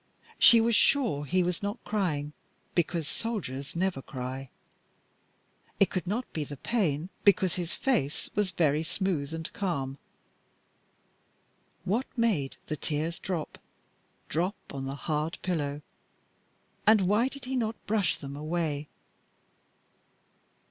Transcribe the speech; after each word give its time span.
She 0.39 0.59
was 0.61 0.73
sure 0.75 1.25
he 1.27 1.43
was 1.43 1.61
not 1.61 1.83
crying, 1.83 2.33
because 2.73 3.07
soldiers 3.07 3.75
never 3.75 4.01
cry; 4.01 4.49
it 5.79 5.91
could 5.91 6.07
not 6.07 6.25
be 6.33 6.43
the 6.43 6.57
pain, 6.57 7.09
because 7.23 7.53
his 7.53 7.75
face 7.75 8.27
was 8.33 8.49
very 8.49 8.81
smooth 8.81 9.31
and 9.31 9.53
calm. 9.53 9.99
What 11.83 12.07
made 12.17 12.57
the 12.65 12.77
tears 12.77 13.19
drop, 13.19 13.59
drop 14.27 14.55
on 14.73 14.85
the 14.85 14.95
hard 14.95 15.37
pillow, 15.43 15.83
and 16.87 17.01
why 17.01 17.27
did 17.27 17.45
he 17.45 17.55
not 17.55 17.75
brush 17.85 18.17
them 18.17 18.35
away? 18.35 18.89